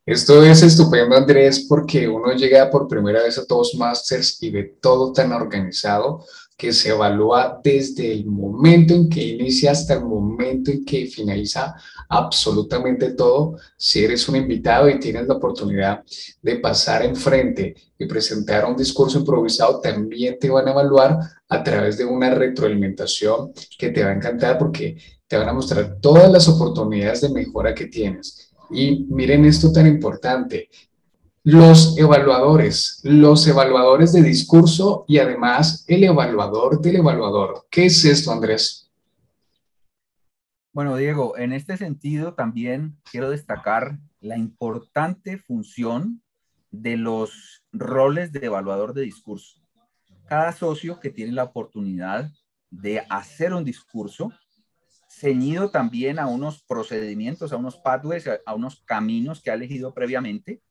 Esto 0.06 0.44
es 0.44 0.62
estupendo, 0.62 1.16
Andrés, 1.16 1.66
porque 1.68 2.08
uno 2.08 2.32
llega 2.34 2.70
por 2.70 2.88
primera 2.88 3.24
vez 3.24 3.40
a 3.40 3.46
Toastmasters 3.48 4.42
y 4.44 4.52
ve 4.52 4.78
todo 4.80 5.12
tan 5.12 5.32
organizado 5.32 6.24
que 6.58 6.72
se 6.72 6.90
evalúa 6.90 7.60
desde 7.62 8.14
el 8.14 8.26
momento 8.26 8.94
en 8.94 9.10
que 9.10 9.22
inicia 9.22 9.72
hasta 9.72 9.96
el 9.96 10.06
momento 10.06 10.72
en 10.72 10.86
que 10.86 11.06
finaliza 11.08 11.76
absolutamente 12.08 13.14
todo. 13.14 13.58
Si 13.76 14.04
eres 14.04 14.28
un 14.30 14.38
invitado 14.38 14.90
y 14.90 15.00
tienes 15.00 15.28
la 15.28 15.36
oportunidad 15.36 16.04
de 16.42 16.56
pasar 16.58 17.04
enfrente 17.04 17.76
y 18.00 18.06
presentar 18.06 18.66
un 18.66 18.76
discurso 18.76 19.20
improvisado, 19.20 19.82
también 19.82 20.38
te 20.40 20.50
van 20.50 20.68
a 20.68 20.72
evaluar 20.72 21.20
a 21.50 21.64
través 21.64 21.98
de 21.98 22.06
una 22.06 22.34
retroalimentación 22.34 23.52
que 23.78 23.90
te 23.90 24.04
va 24.04 24.12
a 24.12 24.16
encantar 24.16 24.58
porque 24.58 24.98
te 25.28 25.38
van 25.38 25.50
a 25.50 25.54
mostrar 25.54 25.98
todas 26.00 26.32
las 26.32 26.48
oportunidades 26.48 27.22
de 27.22 27.30
mejora 27.30 27.76
que 27.76 27.88
tienes. 27.88 28.54
Y 28.72 29.06
miren 29.10 29.46
esto 29.46 29.72
tan 29.72 29.88
importante, 29.88 30.70
los 31.46 31.96
evaluadores, 32.00 33.02
los 33.04 33.48
evaluadores 33.48 34.12
de 34.14 34.24
discurso 34.24 35.06
y 35.08 35.20
además 35.20 35.86
el 35.88 36.04
evaluador 36.04 36.82
del 36.82 36.96
evaluador. 36.96 37.68
¿Qué 37.70 37.86
es 37.86 38.04
esto, 38.04 38.32
Andrés? 38.32 38.92
Bueno, 40.74 40.98
Diego, 40.98 41.38
en 41.38 41.54
este 41.54 41.78
sentido 41.78 42.34
también 42.34 42.98
quiero 43.12 43.30
destacar 43.30 44.00
la 44.22 44.40
importante 44.40 45.38
función 45.38 46.24
de 46.72 46.98
los 46.98 47.64
roles 47.72 48.32
de 48.32 48.48
evaluador 48.48 48.96
de 48.96 49.04
discurso. 49.04 49.62
Cada 50.28 50.52
socio 50.52 51.00
que 51.00 51.12
tiene 51.12 51.32
la 51.32 51.44
oportunidad 51.44 52.32
de 52.72 53.04
hacer 53.08 53.54
un 53.54 53.64
discurso, 53.64 54.34
ceñido 55.08 55.70
también 55.70 56.18
a 56.18 56.26
unos 56.26 56.64
procedimientos, 56.64 57.54
a 57.54 57.58
unos 57.58 57.78
pathways, 57.78 58.28
a 58.44 58.56
unos 58.56 58.82
caminos 58.84 59.44
que 59.44 59.52
ha 59.52 59.54
elegido 59.54 59.94
previamente, 59.94 60.64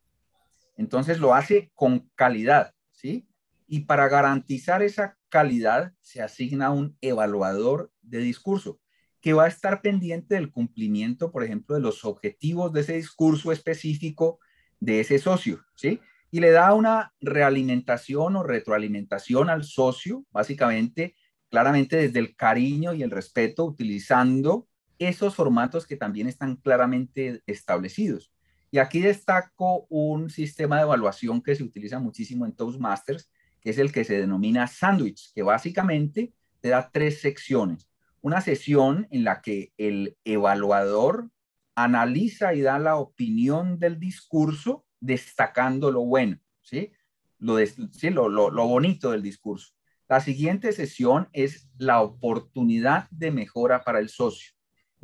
entonces 0.76 1.18
lo 1.18 1.34
hace 1.34 1.70
con 1.74 2.10
calidad, 2.14 2.74
¿sí? 2.92 3.28
Y 3.66 3.80
para 3.80 4.08
garantizar 4.08 4.82
esa 4.82 5.16
calidad 5.28 5.92
se 6.00 6.22
asigna 6.22 6.70
un 6.70 6.96
evaluador 7.00 7.90
de 8.02 8.18
discurso 8.18 8.80
que 9.20 9.32
va 9.32 9.44
a 9.44 9.48
estar 9.48 9.80
pendiente 9.80 10.34
del 10.34 10.50
cumplimiento, 10.50 11.32
por 11.32 11.44
ejemplo, 11.44 11.74
de 11.74 11.80
los 11.80 12.04
objetivos 12.04 12.72
de 12.74 12.82
ese 12.82 12.96
discurso 12.96 13.52
específico 13.52 14.38
de 14.80 15.00
ese 15.00 15.18
socio, 15.18 15.64
¿sí? 15.74 16.00
Y 16.30 16.40
le 16.40 16.50
da 16.50 16.74
una 16.74 17.14
realimentación 17.20 18.36
o 18.36 18.42
retroalimentación 18.42 19.48
al 19.48 19.64
socio, 19.64 20.26
básicamente, 20.30 21.16
claramente 21.48 21.96
desde 21.96 22.18
el 22.18 22.36
cariño 22.36 22.92
y 22.92 23.02
el 23.02 23.10
respeto, 23.10 23.64
utilizando 23.64 24.68
esos 24.98 25.34
formatos 25.34 25.86
que 25.86 25.96
también 25.96 26.28
están 26.28 26.56
claramente 26.56 27.42
establecidos. 27.46 28.33
Y 28.74 28.78
aquí 28.80 28.98
destaco 28.98 29.86
un 29.88 30.30
sistema 30.30 30.78
de 30.78 30.82
evaluación 30.82 31.40
que 31.40 31.54
se 31.54 31.62
utiliza 31.62 32.00
muchísimo 32.00 32.44
en 32.44 32.56
Toastmasters, 32.56 33.30
que 33.60 33.70
es 33.70 33.78
el 33.78 33.92
que 33.92 34.02
se 34.02 34.18
denomina 34.18 34.66
Sandwich, 34.66 35.32
que 35.32 35.44
básicamente 35.44 36.34
te 36.58 36.70
da 36.70 36.90
tres 36.92 37.20
secciones. 37.20 37.88
Una 38.20 38.40
sesión 38.40 39.06
en 39.12 39.22
la 39.22 39.42
que 39.42 39.72
el 39.78 40.16
evaluador 40.24 41.30
analiza 41.76 42.52
y 42.52 42.62
da 42.62 42.80
la 42.80 42.96
opinión 42.96 43.78
del 43.78 44.00
discurso, 44.00 44.84
destacando 44.98 45.92
lo 45.92 46.04
bueno, 46.04 46.40
¿sí? 46.60 46.90
Lo. 47.38 47.60
Lo, 47.60 48.28
lo, 48.28 48.50
lo 48.50 48.66
bonito 48.66 49.12
del 49.12 49.22
discurso. 49.22 49.72
La 50.08 50.18
siguiente 50.18 50.72
sesión 50.72 51.28
es 51.32 51.68
la 51.78 52.02
oportunidad 52.02 53.08
de 53.10 53.30
mejora 53.30 53.84
para 53.84 54.00
el 54.00 54.08
socio. 54.08 54.52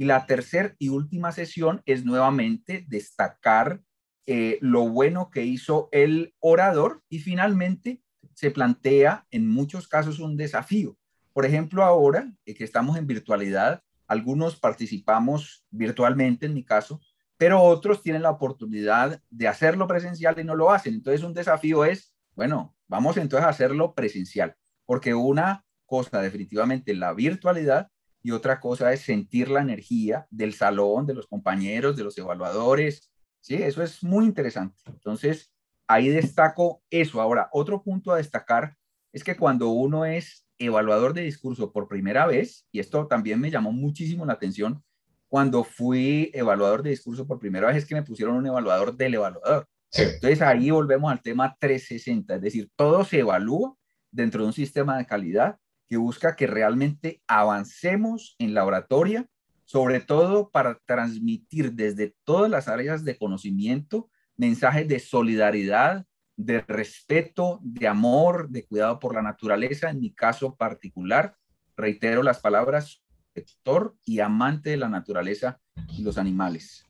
Y 0.01 0.07
la 0.07 0.25
tercera 0.25 0.75
y 0.79 0.89
última 0.89 1.31
sesión 1.31 1.83
es 1.85 2.07
nuevamente 2.07 2.87
destacar 2.89 3.83
eh, 4.25 4.57
lo 4.63 4.89
bueno 4.89 5.29
que 5.29 5.45
hizo 5.45 5.91
el 5.93 6.33
orador 6.39 7.03
y 7.11 7.19
finalmente 7.19 8.01
se 8.33 8.51
plantea 8.51 9.27
en 9.31 9.47
muchos 9.47 9.89
casos 9.89 10.19
un 10.19 10.39
desafío. 10.39 10.97
Por 11.35 11.45
ejemplo, 11.45 11.85
ahora 11.85 12.33
eh, 12.47 12.55
que 12.55 12.65
estamos 12.65 12.97
en 12.97 13.07
virtualidad, 13.07 13.83
algunos 14.07 14.59
participamos 14.59 15.67
virtualmente 15.71 16.47
en 16.47 16.55
mi 16.55 16.65
caso, 16.65 17.03
pero 17.37 17.61
otros 17.61 18.03
tienen 18.03 18.23
la 18.23 18.31
oportunidad 18.31 19.21
de 19.29 19.49
hacerlo 19.49 19.87
presencial 19.87 20.41
y 20.41 20.45
no 20.45 20.55
lo 20.55 20.71
hacen. 20.71 20.95
Entonces 20.95 21.23
un 21.23 21.35
desafío 21.35 21.85
es, 21.85 22.15
bueno, 22.35 22.75
vamos 22.89 23.19
entonces 23.19 23.45
a 23.45 23.51
hacerlo 23.51 23.95
presencial, 23.95 24.57
porque 24.87 25.13
una 25.13 25.67
cosa 25.85 26.23
definitivamente 26.23 26.95
la 26.95 27.13
virtualidad 27.13 27.91
y 28.23 28.33
otra 28.33 28.61
cosa 28.61 28.93
es 28.93 29.01
sentir 29.01 29.49
la 29.49 29.63
energía 29.63 30.27
del 30.31 30.55
salón, 30.55 31.07
de 31.07 31.15
los 31.15 31.27
compañeros, 31.27 31.97
de 31.97 32.05
los 32.05 32.17
evaluadores. 32.19 33.11
Sí, 33.41 33.55
eso 33.55 33.83
es 33.83 34.03
muy 34.03 34.27
interesante. 34.27 34.79
Entonces, 34.87 35.53
ahí 35.87 36.09
destaco 36.09 36.83
eso. 36.91 37.21
Ahora, 37.21 37.49
otro 37.53 37.83
punto 37.83 38.13
a 38.13 38.19
destacar 38.19 38.77
es 39.13 39.25
que 39.25 39.37
cuando 39.37 39.71
uno 39.71 40.05
es 40.05 40.47
evaluador 40.59 41.15
de 41.15 41.23
discurso 41.23 41.73
por 41.73 41.89
primera 41.89 42.27
vez, 42.27 42.67
y 42.71 42.81
esto 42.81 43.07
también 43.07 43.41
me 43.41 43.51
llamó 43.51 43.73
muchísimo 43.73 44.27
la 44.27 44.35
atención, 44.35 44.83
cuando 45.29 45.65
fui 45.65 46.31
evaluador 46.35 46.83
de 46.83 46.91
discurso 46.91 47.27
por 47.27 47.39
primera 47.39 47.69
vez 47.69 47.77
es 47.77 47.87
que 47.87 47.95
me 47.95 48.03
pusieron 48.03 48.37
un 48.37 48.47
evaluador 48.47 48.97
del 48.97 49.15
evaluador. 49.15 49.67
Entonces 49.93 50.43
ahí 50.43 50.71
volvemos 50.71 51.11
al 51.11 51.23
tema 51.23 51.57
360, 51.59 52.35
es 52.35 52.43
decir, 52.43 52.71
todo 52.77 53.05
se 53.05 53.21
evalúa 53.21 53.75
dentro 54.11 54.43
de 54.43 54.49
un 54.49 54.53
sistema 54.53 54.99
de 54.99 55.07
calidad 55.07 55.59
que 55.91 55.97
busca 55.97 56.37
que 56.37 56.47
realmente 56.47 57.21
avancemos 57.27 58.37
en 58.39 58.55
la 58.55 58.65
oratoria, 58.65 59.29
sobre 59.65 59.99
todo 59.99 60.49
para 60.51 60.79
transmitir 60.87 61.73
desde 61.73 62.15
todas 62.23 62.49
las 62.49 62.69
áreas 62.69 63.05
de 63.05 63.19
conocimiento 63.19 64.09
mensajes 64.37 64.87
de 64.87 65.01
solidaridad, 65.01 66.07
de 66.37 66.61
respeto, 66.63 67.59
de 67.63 67.89
amor, 67.89 68.49
de 68.49 68.65
cuidado 68.67 69.01
por 69.01 69.17
la 69.17 69.21
naturaleza. 69.21 69.91
En 69.91 70.01
mi 70.01 70.13
caso 70.13 70.55
particular, 70.55 71.37
reitero 71.77 72.23
las 72.23 72.39
palabras, 72.39 73.03
sector 73.35 73.97
y 74.05 74.21
amante 74.21 74.71
de 74.71 74.77
la 74.77 74.89
naturaleza 74.89 75.61
y 75.99 76.03
los 76.03 76.19
animales. 76.19 76.87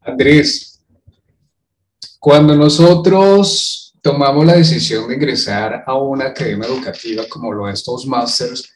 Andrés, 0.00 0.82
cuando 2.18 2.56
nosotros 2.56 3.85
tomamos 4.06 4.46
la 4.46 4.54
decisión 4.54 5.08
de 5.08 5.16
ingresar 5.16 5.82
a 5.84 5.94
una 5.96 6.26
academia 6.26 6.68
educativa 6.68 7.24
como 7.28 7.52
lo 7.52 7.68
es 7.68 7.82
Toastmasters, 7.82 8.70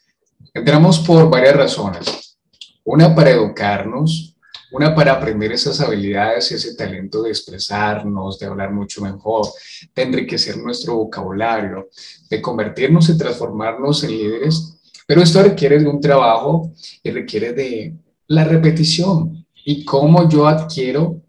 entramos 0.52 0.98
por 0.98 1.30
varias 1.30 1.54
razones. 1.54 2.36
Una 2.82 3.14
para 3.14 3.30
educarnos, 3.30 4.34
una 4.72 4.92
para 4.92 5.12
aprender 5.12 5.52
esas 5.52 5.80
habilidades 5.80 6.50
y 6.50 6.54
ese 6.54 6.74
talento 6.74 7.22
de 7.22 7.30
expresarnos, 7.30 8.40
de 8.40 8.46
hablar 8.46 8.72
mucho 8.72 9.02
mejor, 9.02 9.46
de 9.94 10.02
enriquecer 10.02 10.56
nuestro 10.56 10.96
vocabulario, 10.96 11.90
de 12.28 12.42
convertirnos 12.42 13.08
y 13.08 13.16
transformarnos 13.16 14.02
en 14.02 14.10
líderes. 14.10 14.80
Pero 15.06 15.22
esto 15.22 15.44
requiere 15.44 15.78
de 15.78 15.86
un 15.86 16.00
trabajo 16.00 16.72
y 17.04 17.10
requiere 17.12 17.52
de 17.52 17.94
la 18.26 18.42
repetición. 18.42 19.46
¿Y 19.64 19.84
cómo 19.84 20.28
yo 20.28 20.48
adquiero 20.48 21.22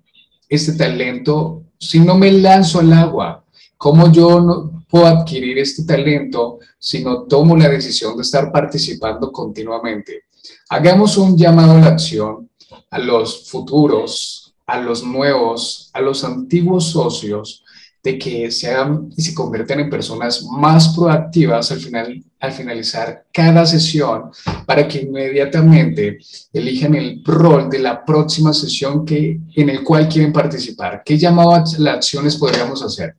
este 0.49 0.73
talento 0.73 1.65
si 1.79 1.99
no 1.99 2.17
me 2.17 2.31
lanzo 2.31 2.79
al 2.79 2.93
agua? 2.93 3.40
¿Cómo 3.81 4.11
yo 4.11 4.39
no 4.39 4.85
puedo 4.87 5.07
adquirir 5.07 5.57
este 5.57 5.83
talento 5.83 6.59
si 6.77 7.03
no 7.03 7.23
tomo 7.23 7.57
la 7.57 7.67
decisión 7.67 8.15
de 8.15 8.21
estar 8.21 8.51
participando 8.51 9.31
continuamente? 9.31 10.25
Hagamos 10.69 11.17
un 11.17 11.35
llamado 11.35 11.71
a 11.71 11.79
la 11.79 11.87
acción 11.87 12.47
a 12.91 12.99
los 12.99 13.49
futuros, 13.49 14.53
a 14.67 14.79
los 14.79 15.03
nuevos, 15.03 15.89
a 15.93 15.99
los 15.99 16.23
antiguos 16.23 16.91
socios, 16.91 17.63
de 18.03 18.19
que 18.19 18.51
sean 18.51 19.09
y 19.17 19.23
se 19.23 19.33
conviertan 19.33 19.79
en 19.79 19.89
personas 19.89 20.43
más 20.43 20.95
proactivas 20.95 21.71
al, 21.71 21.79
final, 21.79 22.23
al 22.39 22.51
finalizar 22.51 23.25
cada 23.33 23.65
sesión 23.65 24.29
para 24.67 24.87
que 24.87 25.01
inmediatamente 25.01 26.19
elijan 26.53 26.93
el 26.93 27.23
rol 27.25 27.67
de 27.67 27.79
la 27.79 28.05
próxima 28.05 28.53
sesión 28.53 29.03
que, 29.03 29.39
en 29.55 29.69
el 29.71 29.83
cual 29.83 30.07
quieren 30.07 30.31
participar. 30.31 31.01
¿Qué 31.03 31.17
llamado 31.17 31.55
a 31.55 31.63
las 31.79 31.95
acciones 31.95 32.35
podríamos 32.37 32.83
hacer? 32.83 33.15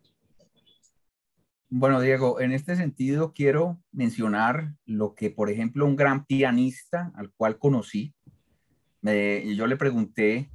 Bueno, 1.74 2.02
Diego, 2.02 2.38
en 2.38 2.52
este 2.52 2.76
sentido 2.76 3.32
quiero 3.32 3.80
mencionar 3.92 4.74
lo 4.84 5.14
que, 5.14 5.30
por 5.30 5.48
ejemplo, 5.48 5.86
un 5.86 5.96
gran 5.96 6.26
pianista 6.26 7.10
al 7.14 7.32
cual 7.32 7.58
conocí, 7.58 8.14
yo 9.00 9.66
le 9.66 9.76
pregunté, 9.78 10.50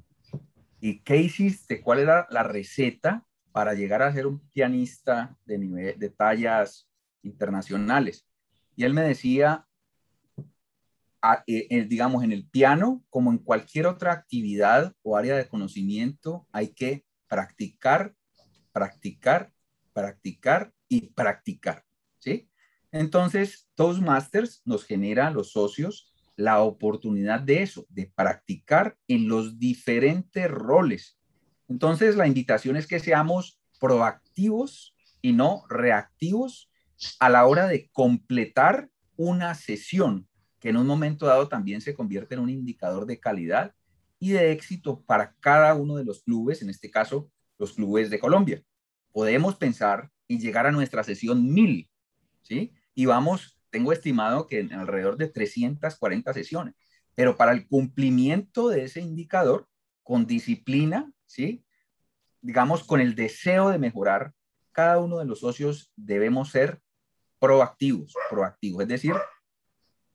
¿y 0.80 1.00
qué 1.00 1.18
hiciste? 1.18 1.82
¿Cuál 1.82 2.02
era 2.02 2.28
la 2.30 2.44
receta 2.44 3.26
para 3.52 3.74
llegar 3.74 4.04
a 4.04 4.14
ser 4.14 4.28
un 4.28 4.48
pianista 4.52 5.36
de, 5.44 5.58
nivel, 5.58 5.98
de 5.98 6.10
tallas 6.12 6.88
internacionales? 7.24 8.28
Y 8.76 8.84
él 8.84 8.94
me 8.94 9.02
decía, 9.02 9.66
eh, 11.48 11.66
eh, 11.72 11.86
digamos, 11.86 12.24
en 12.24 12.32
el 12.32 12.48
piano, 12.48 13.04
como 13.10 13.32
en 13.32 13.40
cualquier 13.40 13.88
otra 13.88 14.12
actividad 14.12 14.94
o 15.02 15.18
área 15.18 15.36
de 15.36 15.48
conocimiento, 15.48 16.46
hay 16.52 16.76
que 16.76 17.06
practicar, 17.28 18.14
practicar, 18.72 19.52
practicar 19.94 20.77
y 20.90 21.10
practicar, 21.10 21.84
¿sí? 22.20 22.50
Entonces, 22.92 23.70
Toastmasters 23.76 24.62
nos 24.66 24.86
genera 24.86 25.28
a 25.28 25.32
los 25.32 25.52
socios 25.52 26.14
la 26.36 26.62
oportunidad 26.62 27.40
de 27.40 27.64
eso, 27.64 27.86
de 27.90 28.12
practicar 28.16 28.98
en 29.08 29.28
los 29.28 29.60
diferentes 29.60 30.50
roles. 30.50 31.20
Entonces, 31.68 32.16
la 32.16 32.28
invitación 32.28 32.78
es 32.78 32.88
que 32.88 33.00
seamos 33.00 33.60
proactivos 33.80 34.96
y 35.22 35.34
no 35.34 35.66
reactivos 35.68 36.72
a 37.20 37.30
la 37.30 37.46
hora 37.46 37.68
de 37.68 37.90
completar 37.92 38.90
una 39.16 39.56
sesión, 39.56 40.28
que 40.60 40.70
en 40.70 40.78
un 40.78 40.88
momento 40.88 41.26
dado 41.26 41.48
también 41.48 41.82
se 41.82 41.94
convierte 41.94 42.36
en 42.36 42.42
un 42.42 42.50
indicador 42.50 43.06
de 43.06 43.20
calidad 43.20 43.74
y 44.20 44.32
de 44.32 44.52
éxito 44.52 45.02
para 45.02 45.36
cada 45.40 45.74
uno 45.74 45.96
de 45.96 46.06
los 46.06 46.24
clubes, 46.24 46.62
en 46.62 46.70
este 46.70 46.90
caso, 46.90 47.30
los 47.58 47.74
clubes 47.74 48.10
de 48.10 48.20
Colombia. 48.20 48.64
Podemos 49.12 49.56
pensar 49.56 50.12
y 50.28 50.40
llegar 50.40 50.68
a 50.68 50.72
nuestra 50.72 51.04
sesión 51.04 51.54
1000, 51.54 51.90
¿sí? 52.42 52.74
Y 52.94 53.06
vamos, 53.06 53.60
tengo 53.70 53.92
estimado 53.92 54.48
que 54.48 54.60
en 54.60 54.74
alrededor 54.74 55.18
de 55.18 55.28
340 55.28 56.34
sesiones, 56.34 56.76
pero 57.16 57.36
para 57.36 57.52
el 57.52 57.68
cumplimiento 57.68 58.70
de 58.70 58.84
ese 58.84 59.02
indicador, 59.02 59.68
con 60.04 60.26
disciplina, 60.26 61.12
¿sí? 61.26 61.64
Digamos, 62.42 62.84
con 62.84 63.02
el 63.02 63.16
deseo 63.16 63.70
de 63.70 63.80
mejorar, 63.80 64.34
cada 64.72 65.00
uno 65.00 65.18
de 65.18 65.26
los 65.26 65.40
socios 65.40 65.92
debemos 65.96 66.52
ser 66.52 66.82
proactivos, 67.40 68.14
proactivos, 68.30 68.84
es 68.84 68.88
decir, 68.88 69.14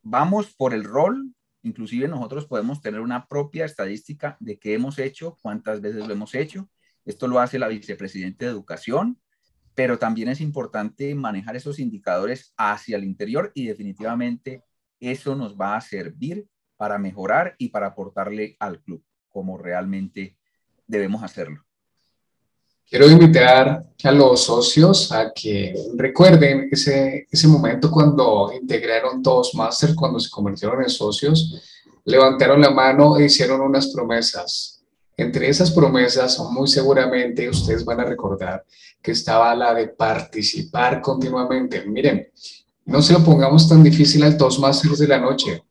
vamos 0.02 0.54
por 0.54 0.74
el 0.74 0.84
rol, 0.84 1.34
inclusive 1.62 2.08
nosotros 2.08 2.46
podemos 2.46 2.80
tener 2.80 3.00
una 3.00 3.26
propia 3.26 3.64
estadística 3.64 4.36
de 4.40 4.58
qué 4.58 4.74
hemos 4.74 4.98
hecho, 4.98 5.36
cuántas 5.42 5.80
veces 5.80 6.06
lo 6.06 6.12
hemos 6.12 6.34
hecho. 6.34 6.68
Esto 7.04 7.28
lo 7.28 7.40
hace 7.40 7.58
la 7.58 7.68
vicepresidenta 7.68 8.44
de 8.44 8.52
Educación, 8.52 9.20
pero 9.74 9.98
también 9.98 10.28
es 10.28 10.40
importante 10.40 11.14
manejar 11.14 11.56
esos 11.56 11.78
indicadores 11.78 12.52
hacia 12.56 12.96
el 12.96 13.04
interior 13.04 13.52
y 13.54 13.66
definitivamente 13.66 14.64
eso 15.00 15.34
nos 15.34 15.56
va 15.56 15.76
a 15.76 15.80
servir 15.80 16.46
para 16.76 16.98
mejorar 16.98 17.54
y 17.58 17.68
para 17.68 17.88
aportarle 17.88 18.56
al 18.58 18.80
club 18.80 19.02
como 19.28 19.56
realmente 19.56 20.36
debemos 20.86 21.22
hacerlo. 21.22 21.64
Quiero 22.88 23.08
invitar 23.08 23.86
a 24.04 24.12
los 24.12 24.44
socios 24.44 25.10
a 25.12 25.32
que 25.32 25.74
recuerden 25.96 26.68
ese, 26.70 27.26
ese 27.30 27.48
momento 27.48 27.90
cuando 27.90 28.52
integraron 28.52 29.22
Toastmasters, 29.22 29.94
cuando 29.94 30.20
se 30.20 30.28
convirtieron 30.28 30.82
en 30.82 30.90
socios, 30.90 31.62
levantaron 32.04 32.60
la 32.60 32.70
mano 32.70 33.16
e 33.16 33.24
hicieron 33.24 33.62
unas 33.62 33.90
promesas 33.92 34.81
entre 35.22 35.48
esas 35.48 35.70
promesas, 35.70 36.38
muy 36.50 36.68
seguramente 36.68 37.48
ustedes 37.48 37.84
van 37.84 38.00
a 38.00 38.04
recordar 38.04 38.64
que 39.00 39.12
estaba 39.12 39.54
la 39.54 39.74
de 39.74 39.88
participar 39.88 41.00
continuamente. 41.00 41.84
Miren, 41.86 42.28
no 42.84 43.00
se 43.00 43.12
lo 43.12 43.24
pongamos 43.24 43.68
tan 43.68 43.82
difícil 43.82 44.22
al 44.22 44.36
Toastmasters 44.36 44.98
de 44.98 45.08
la 45.08 45.18
noche. 45.18 45.64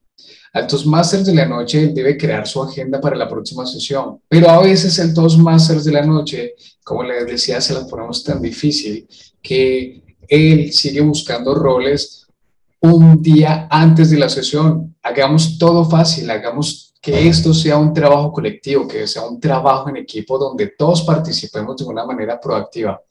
Al 0.54 0.68
Toastmasters 0.68 1.26
de 1.26 1.36
la 1.36 1.46
noche 1.46 1.82
él 1.82 1.94
debe 1.94 2.18
crear 2.18 2.46
su 2.48 2.62
agenda 2.62 3.00
para 3.00 3.16
la 3.16 3.30
próxima 3.30 3.66
sesión, 3.66 4.20
pero 4.28 4.50
a 4.50 4.62
veces 4.62 4.98
el 5.00 5.14
Toastmasters 5.14 5.86
de 5.86 5.92
la 5.92 6.06
noche, 6.06 6.56
como 6.84 7.04
les 7.04 7.26
decía, 7.26 7.62
se 7.62 7.74
lo 7.74 7.88
ponemos 7.88 8.24
tan 8.24 8.42
difícil 8.42 9.08
que 9.42 10.02
él 10.28 10.72
sigue 10.74 11.02
buscando 11.02 11.54
roles 11.56 12.28
un 12.82 13.22
día 13.22 13.68
antes 13.70 14.10
de 14.10 14.18
la 14.18 14.28
sesión. 14.28 14.91
Hagamos 15.04 15.58
todo 15.58 15.86
fácil, 15.86 16.30
hagamos 16.30 16.94
que 17.02 17.28
esto 17.28 17.54
sea 17.54 17.78
un 17.78 17.94
trabajo 17.94 18.32
colectivo, 18.32 18.88
que 18.88 19.08
sea 19.08 19.24
un 19.24 19.40
trabajo 19.40 19.90
en 19.90 19.98
equipo 19.98 20.38
donde 20.38 20.68
todos 20.68 21.02
participemos 21.02 21.78
de 21.78 21.86
una 21.86 22.06
manera 22.06 22.40
proactiva. 22.40 23.02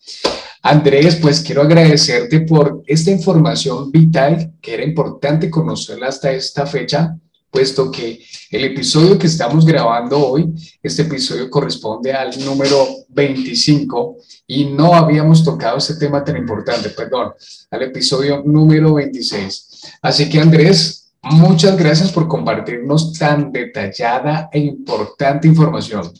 Andrés, 0.62 1.16
pues 1.16 1.40
quiero 1.40 1.62
agradecerte 1.62 2.40
por 2.40 2.82
esta 2.86 3.10
información 3.10 3.90
vital 3.90 4.52
que 4.60 4.74
era 4.74 4.84
importante 4.84 5.50
conocerla 5.50 6.08
hasta 6.08 6.30
esta 6.30 6.66
fecha 6.66 7.16
puesto 7.50 7.90
que 7.90 8.20
el 8.50 8.64
episodio 8.64 9.18
que 9.18 9.26
estamos 9.26 9.66
grabando 9.66 10.18
hoy, 10.18 10.52
este 10.82 11.02
episodio 11.02 11.50
corresponde 11.50 12.12
al 12.12 12.32
número 12.44 12.86
25 13.08 14.16
y 14.46 14.66
no 14.66 14.94
habíamos 14.94 15.44
tocado 15.44 15.78
este 15.78 15.96
tema 15.96 16.22
tan 16.22 16.36
importante, 16.36 16.90
perdón, 16.90 17.32
al 17.70 17.82
episodio 17.82 18.42
número 18.44 18.94
26. 18.94 19.98
Así 20.02 20.28
que 20.28 20.40
Andrés, 20.40 20.99
muchas 21.22 21.76
gracias 21.76 22.12
por 22.12 22.28
compartirnos 22.28 23.18
tan 23.18 23.52
detallada 23.52 24.48
e 24.52 24.58
importante 24.58 25.48
información. 25.48 26.12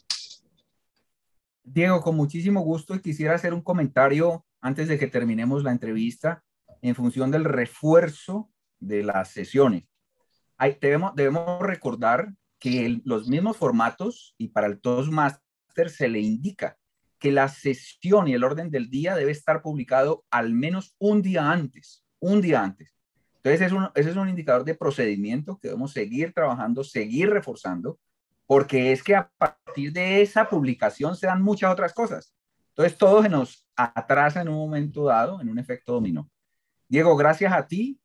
Diego, 1.63 2.01
con 2.01 2.17
muchísimo 2.17 2.63
gusto 2.63 3.01
quisiera 3.01 3.35
hacer 3.35 3.55
un 3.55 3.63
comentario 3.63 4.45
antes 4.61 4.89
de 4.89 4.99
que 4.99 5.07
terminemos 5.07 5.63
la 5.63 5.73
entrevista 5.73 6.43
en 6.83 6.95
función 6.95 7.31
del 7.31 7.45
refuerzo 7.45 8.51
de 8.79 9.03
las 9.03 9.29
sesiones 9.29 9.91
debemos, 10.81 11.15
debemos 11.15 11.61
recordar 11.61 12.35
que 12.59 13.01
los 13.05 13.29
mismos 13.29 13.57
formatos 13.57 14.35
y 14.37 14.49
para 14.49 14.67
el 14.67 14.81
Toastmaster 14.81 15.89
se 15.89 16.09
le 16.09 16.21
indica 16.21 16.77
que 17.19 17.33
la 17.33 17.49
sesión 17.49 18.29
y 18.29 18.35
el 18.35 18.45
orden 18.45 18.71
del 18.71 18.91
día 18.91 19.15
debe 19.15 19.33
estar 19.33 19.63
publicado 19.63 20.25
al 20.31 20.53
menos 20.53 20.95
un 20.99 21.23
día 21.23 21.51
antes, 21.51 22.05
un 22.19 22.41
día 22.41 22.63
antes. 22.63 22.95
Entonces, 23.43 23.69
es 23.69 23.73
un, 23.73 23.89
ese 23.95 24.11
es 24.11 24.17
un 24.17 24.29
indicador 24.29 24.65
de 24.65 24.75
procedimiento 24.75 25.59
que 25.59 25.69
debemos 25.69 25.93
seguir 25.93 26.33
trabajando, 26.35 26.85
seguir 26.85 27.31
reforzando, 27.31 27.99
porque 28.47 28.93
es 28.93 29.03
que 29.03 29.15
a 29.15 29.31
partir 29.39 29.93
de 29.93 30.21
esa 30.21 30.49
publicación 30.49 31.17
se 31.17 31.27
dan 31.27 31.41
muchas 31.41 31.73
otras 31.73 31.95
cosas. 31.95 32.35
Entonces, 32.71 32.99
todo 32.99 33.23
se 33.23 33.29
nos 33.31 33.67
atrasa 33.77 34.43
en 34.43 34.49
un 34.49 34.57
momento 34.57 35.05
dado, 35.05 35.41
en 35.41 35.49
un 35.49 35.59
efecto 35.59 35.95
dominó. 35.95 36.29
Diego, 36.89 37.17
gracias 37.17 37.53
a 37.53 37.67
ti 37.67 37.99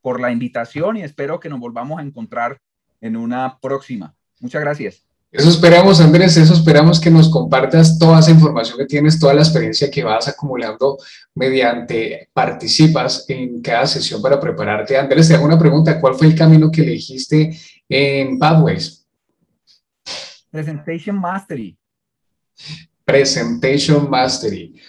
por 0.00 0.20
la 0.20 0.30
invitación 0.30 0.96
y 0.96 1.02
espero 1.02 1.40
que 1.40 1.48
nos 1.48 1.60
volvamos 1.60 1.98
a 1.98 2.02
encontrar 2.02 2.60
en 3.00 3.16
una 3.16 3.58
próxima. 3.60 4.14
Muchas 4.40 4.62
gracias. 4.62 5.07
Eso 5.30 5.50
esperamos, 5.50 6.00
Andrés, 6.00 6.38
eso 6.38 6.54
esperamos 6.54 6.98
que 6.98 7.10
nos 7.10 7.28
compartas 7.28 7.98
toda 7.98 8.20
esa 8.20 8.30
información 8.30 8.78
que 8.78 8.86
tienes, 8.86 9.18
toda 9.18 9.34
la 9.34 9.42
experiencia 9.42 9.90
que 9.90 10.02
vas 10.02 10.26
acumulando 10.26 10.96
mediante 11.34 12.30
participas 12.32 13.26
en 13.28 13.60
cada 13.60 13.86
sesión 13.86 14.22
para 14.22 14.40
prepararte. 14.40 14.96
Andrés, 14.96 15.28
te 15.28 15.34
hago 15.34 15.44
una 15.44 15.58
pregunta, 15.58 16.00
¿cuál 16.00 16.14
fue 16.14 16.28
el 16.28 16.34
camino 16.34 16.70
que 16.70 16.80
elegiste 16.80 17.58
en 17.86 18.38
Pathways? 18.38 19.06
Presentation 20.50 21.20
Mastery. 21.20 21.76
Presentation 23.04 24.08
Mastery. 24.08 24.80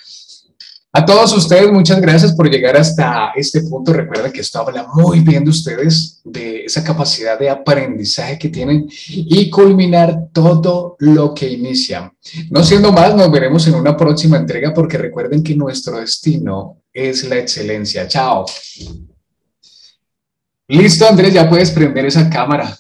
A 0.92 1.06
todos 1.06 1.32
ustedes, 1.34 1.72
muchas 1.72 2.02
gracias 2.02 2.34
por 2.34 2.50
llegar 2.50 2.76
hasta 2.76 3.32
este 3.36 3.62
punto. 3.62 3.94
Recuerden 3.94 4.32
que 4.32 4.42
esto 4.42 4.58
habla 4.60 4.88
muy 4.92 5.20
bien 5.20 5.44
de 5.44 5.52
ustedes, 5.52 6.20
de 6.24 6.66
esa 6.66 6.84
capacidad 6.84 7.38
de 7.38 7.48
aprendizaje 7.48 8.40
que 8.40 8.50
tienen 8.50 8.90
y 9.08 9.52
culminar 9.52 10.30
todo 10.34 10.96
lo 10.98 11.36
que 11.36 11.48
inician. 11.48 12.12
No 12.50 12.64
siendo 12.64 12.92
más, 12.92 13.16
nos 13.16 13.32
veremos 13.32 13.68
en 13.68 13.76
una 13.76 13.96
próxima 13.96 14.38
entrega 14.38 14.74
porque 14.74 14.98
recuerden 14.98 15.44
que 15.44 15.56
nuestro 15.56 16.00
destino 16.00 16.82
es 16.92 17.24
la 17.30 17.38
excelencia. 17.38 18.08
Chao. 18.08 18.46
Listo, 20.68 21.08
Andrés, 21.08 21.34
ya 21.34 21.48
puedes 21.48 21.70
prender 21.70 22.08
esa 22.08 22.28
cámara. 22.32 22.76